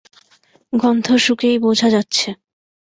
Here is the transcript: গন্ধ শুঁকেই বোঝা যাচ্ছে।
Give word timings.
গন্ধ 0.73 1.07
শুঁকেই 1.17 1.55
বোঝা 1.59 1.87
যাচ্ছে। 1.89 2.29